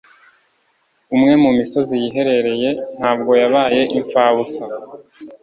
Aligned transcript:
umwe 1.15 1.33
mu 1.43 1.49
misozi 1.57 1.93
yiherereye 2.01 2.69
ntabwo 2.97 3.31
yabaye 3.41 3.81
impfabusa. 3.97 4.63